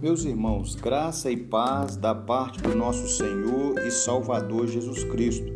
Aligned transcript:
Meus 0.00 0.24
irmãos, 0.24 0.76
graça 0.76 1.28
e 1.28 1.36
paz 1.36 1.96
da 1.96 2.14
parte 2.14 2.62
do 2.62 2.72
nosso 2.72 3.08
Senhor 3.08 3.80
e 3.84 3.90
Salvador 3.90 4.68
Jesus 4.68 5.02
Cristo. 5.02 5.52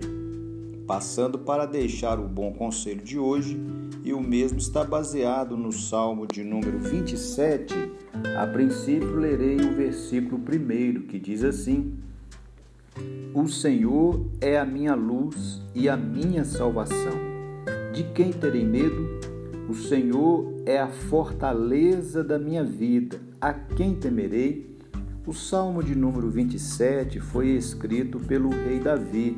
Passando 0.84 1.38
para 1.38 1.64
deixar 1.64 2.18
o 2.18 2.26
bom 2.26 2.52
conselho 2.52 3.04
de 3.04 3.20
hoje, 3.20 3.56
e 4.02 4.12
o 4.12 4.20
mesmo 4.20 4.58
está 4.58 4.82
baseado 4.82 5.56
no 5.56 5.70
Salmo 5.70 6.26
de 6.26 6.42
número 6.42 6.76
27. 6.80 7.72
A 8.36 8.44
princípio, 8.48 9.14
lerei 9.14 9.58
o 9.60 9.76
versículo 9.76 10.40
primeiro, 10.40 11.02
que 11.02 11.20
diz 11.20 11.44
assim: 11.44 11.96
O 13.32 13.46
Senhor 13.46 14.26
é 14.40 14.58
a 14.58 14.64
minha 14.64 14.96
luz 14.96 15.62
e 15.72 15.88
a 15.88 15.96
minha 15.96 16.44
salvação. 16.44 17.14
De 17.92 18.02
quem 18.12 18.32
terei 18.32 18.64
medo? 18.64 19.20
O 19.68 19.74
Senhor 19.74 20.52
é 20.66 20.80
a 20.80 20.88
fortaleza 20.88 22.24
da 22.24 22.40
minha 22.40 22.64
vida. 22.64 23.30
A 23.42 23.52
quem 23.52 23.96
temerei? 23.96 24.78
O 25.26 25.32
Salmo 25.32 25.82
de 25.82 25.96
número 25.96 26.30
27 26.30 27.18
foi 27.18 27.48
escrito 27.48 28.20
pelo 28.20 28.50
rei 28.50 28.78
Davi. 28.78 29.36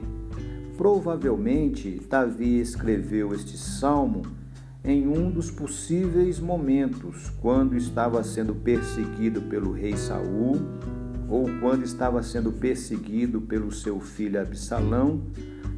Provavelmente, 0.77 2.03
Davi 2.07 2.61
escreveu 2.61 3.33
este 3.33 3.57
salmo 3.57 4.21
em 4.85 5.09
um 5.09 5.31
dos 5.31 5.51
possíveis 5.51 6.39
momentos, 6.39 7.31
quando 7.41 7.75
estava 7.79 8.23
sendo 8.23 8.55
perseguido 8.55 9.41
pelo 9.41 9.73
rei 9.73 9.97
Saul, 9.97 10.61
ou 11.27 11.47
quando 11.63 11.83
estava 11.83 12.23
sendo 12.23 12.53
perseguido 12.53 13.41
pelo 13.41 13.73
seu 13.73 14.01
filho 14.01 14.39
Absalão, 14.39 15.23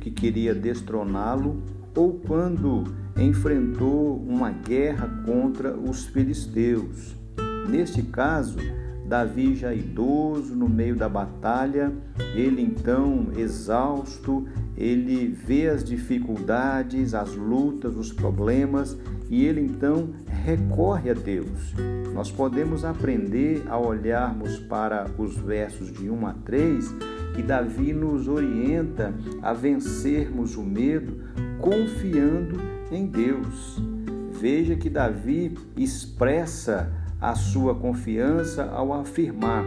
que 0.01 0.11
queria 0.11 0.53
destroná-lo, 0.53 1.63
ou 1.95 2.15
quando 2.15 2.83
enfrentou 3.17 4.17
uma 4.17 4.51
guerra 4.51 5.23
contra 5.25 5.79
os 5.79 6.07
filisteus. 6.07 7.25
Neste 7.69 8.03
caso, 8.03 8.59
Davi 9.07 9.55
já 9.55 9.73
idoso 9.73 10.55
no 10.55 10.69
meio 10.69 10.97
da 10.97 11.09
batalha, 11.09 11.93
ele 12.35 12.61
então 12.61 13.29
exausto, 13.37 14.47
ele 14.77 15.27
vê 15.27 15.69
as 15.69 15.85
dificuldades, 15.85 17.15
as 17.15 17.35
lutas, 17.35 17.97
os 17.97 18.13
problemas 18.13 18.97
e 19.31 19.45
ele 19.45 19.61
então 19.61 20.11
recorre 20.45 21.11
a 21.11 21.15
Deus. 21.15 21.75
Nós 22.13 22.31
podemos 22.31 22.85
aprender 22.85 23.65
a 23.69 23.79
olharmos 23.79 24.59
para 24.59 25.07
os 25.19 25.37
versos 25.37 25.93
de 25.93 26.11
1 26.11 26.27
a 26.27 26.33
3 26.33 26.95
que 27.35 27.43
Davi 27.43 27.93
nos 27.93 28.27
orienta 28.27 29.15
a 29.43 29.53
vencermos 29.53 30.57
o 30.57 30.63
medo 30.63 31.21
confiando 31.61 32.59
em 32.91 33.07
Deus. 33.07 33.81
Veja 34.33 34.77
que 34.77 34.91
Davi 34.91 35.57
expressa 35.77 36.91
a 37.21 37.35
sua 37.35 37.75
confiança 37.75 38.65
ao 38.65 38.93
afirmar: 38.93 39.65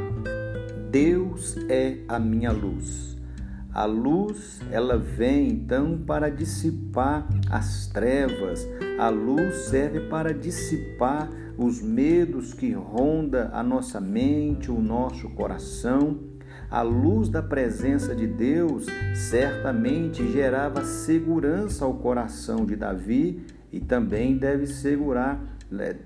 Deus 0.89 1.57
é 1.69 1.99
a 2.07 2.19
minha 2.19 2.51
luz. 2.51 3.17
A 3.71 3.85
luz, 3.85 4.59
ela 4.71 4.97
vem 4.97 5.49
então 5.49 5.97
para 6.05 6.29
dissipar 6.29 7.27
as 7.49 7.87
trevas. 7.87 8.67
A 8.97 9.09
luz 9.09 9.55
serve 9.69 10.01
para 10.09 10.33
dissipar 10.33 11.29
os 11.55 11.81
medos 11.81 12.53
que 12.53 12.71
ronda 12.71 13.51
a 13.53 13.61
nossa 13.61 14.01
mente, 14.01 14.71
o 14.71 14.81
nosso 14.81 15.29
coração. 15.29 16.19
A 16.71 16.81
luz 16.81 17.29
da 17.29 17.41
presença 17.41 18.15
de 18.15 18.25
Deus 18.27 18.85
certamente 19.13 20.31
gerava 20.31 20.83
segurança 20.83 21.85
ao 21.85 21.95
coração 21.95 22.65
de 22.65 22.75
Davi 22.75 23.45
e 23.71 23.79
também 23.79 24.37
deve 24.37 24.67
segurar, 24.67 25.39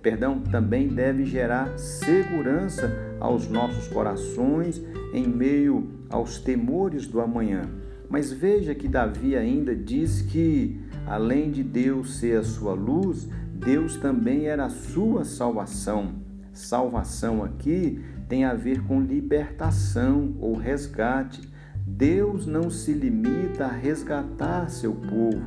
perdão, 0.02 0.42
também 0.42 0.88
deve 0.88 1.26
gerar 1.26 1.78
segurança 1.78 2.92
aos 3.20 3.48
nossos 3.48 3.88
corações 3.88 4.82
em 5.14 5.28
meio 5.28 5.90
aos 6.10 6.40
temores 6.40 7.08
do 7.08 7.22
amanhã. 7.22 7.70
Mas 8.10 8.32
veja 8.32 8.76
que 8.76 8.88
Davi 8.88 9.36
ainda 9.36 9.76
diz 9.76 10.22
que 10.22 10.80
além 11.08 11.50
de 11.50 11.64
Deus 11.64 12.18
ser 12.18 12.40
a 12.40 12.44
sua 12.44 12.74
luz, 12.74 13.28
Deus 13.54 13.98
também 13.98 14.46
era 14.46 14.66
a 14.66 14.70
sua 14.70 15.24
salvação. 15.24 16.16
Salvação 16.52 17.44
aqui 17.44 18.04
tem 18.28 18.46
a 18.46 18.54
ver 18.54 18.84
com 18.84 19.02
libertação 19.02 20.36
ou 20.40 20.56
resgate. 20.56 21.42
Deus 21.86 22.46
não 22.46 22.70
se 22.70 22.94
limita 22.94 23.66
a 23.66 23.72
resgatar 23.72 24.70
seu 24.70 24.94
povo, 24.94 25.44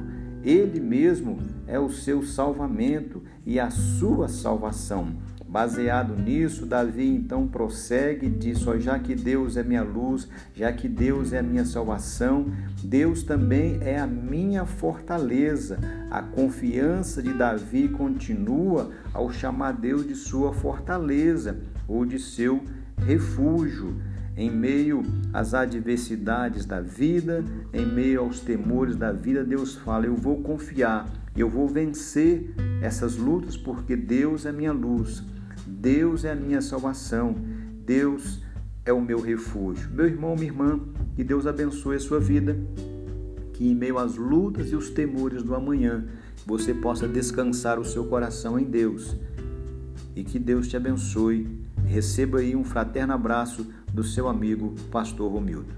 ele 0.47 0.79
mesmo 0.79 1.39
é 1.67 1.77
o 1.77 1.91
seu 1.91 2.23
salvamento 2.23 3.21
e 3.45 3.59
a 3.59 3.69
sua 3.69 4.29
salvação. 4.29 5.15
Baseado 5.49 6.17
nisso, 6.17 6.67
Davi 6.67 7.09
então 7.09 7.49
prossegue 7.49 8.27
e 8.27 8.31
diz: 8.31 8.61
já 8.79 8.99
que 8.99 9.15
Deus 9.15 9.57
é 9.57 9.62
minha 9.62 9.83
luz, 9.83 10.29
já 10.55 10.73
que 10.73 10.89
Deus 10.89 11.33
é 11.33 11.39
a 11.39 11.43
minha 11.43 11.65
salvação, 11.65 12.47
Deus 12.83 13.23
também 13.23 13.79
é 13.81 13.99
a 13.99 14.07
minha 14.07 14.65
fortaleza. 14.67 15.79
A 16.11 16.23
confiança 16.23 17.23
de 17.23 17.33
Davi 17.33 17.89
continua 17.89 18.91
ao 19.13 19.33
chamar 19.33 19.73
Deus 19.73 20.07
de 20.07 20.15
sua 20.15 20.53
fortaleza 20.53 21.59
ou 21.89 22.05
de 22.05 22.19
seu 22.19 22.63
refúgio. 22.99 23.97
Em 24.36 24.50
meio 24.50 25.02
às 25.32 25.54
adversidades 25.54 26.66
da 26.66 26.80
vida, 26.80 27.42
em 27.72 27.86
meio 27.86 28.20
aos 28.20 28.41
temores 28.41 28.94
da 28.94 29.10
vida, 29.10 29.42
Deus 29.42 29.76
fala: 29.76 30.06
Eu 30.06 30.14
vou 30.14 30.42
confiar, 30.42 31.08
eu 31.34 31.48
vou 31.48 31.66
vencer 31.66 32.54
essas 32.82 33.16
lutas, 33.16 33.56
porque 33.56 33.97
Deus 33.97 34.44
é 34.44 34.52
minha 34.52 34.72
luz, 34.72 35.24
Deus 35.66 36.24
é 36.24 36.32
a 36.32 36.36
minha 36.36 36.60
salvação, 36.60 37.34
Deus 37.84 38.42
é 38.84 38.92
o 38.92 39.00
meu 39.00 39.20
refúgio. 39.20 39.91
Meu 39.91 40.06
irmão, 40.06 40.34
minha 40.34 40.48
irmã, 40.48 40.80
que 41.14 41.24
Deus 41.24 41.47
abençoe 41.47 41.97
a 41.97 42.00
sua 42.00 42.20
vida, 42.20 42.56
que 43.54 43.66
em 43.66 43.74
meio 43.74 43.98
às 43.98 44.16
lutas 44.16 44.70
e 44.70 44.76
os 44.76 44.91
temores 44.91 45.42
do 45.42 45.54
amanhã, 45.54 46.04
você 46.44 46.74
possa 46.74 47.08
descansar 47.08 47.80
o 47.80 47.84
seu 47.84 48.04
coração 48.04 48.58
em 48.58 48.64
Deus 48.64 49.16
e 50.14 50.22
que 50.22 50.38
Deus 50.38 50.68
te 50.68 50.76
abençoe. 50.76 51.66
Receba 51.84 52.38
aí 52.38 52.56
um 52.56 52.64
fraterno 52.64 53.12
abraço 53.12 53.66
do 53.92 54.03
seu 54.03 54.28
amigo 54.28 54.75
Pastor 54.91 55.31
Romildo. 55.31 55.72